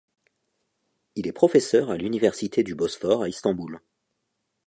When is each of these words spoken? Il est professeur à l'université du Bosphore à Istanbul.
Il 1.13 1.27
est 1.27 1.31
professeur 1.31 1.91
à 1.91 1.95
l'université 1.97 2.63
du 2.63 2.73
Bosphore 2.73 3.21
à 3.21 3.29
Istanbul. 3.29 3.79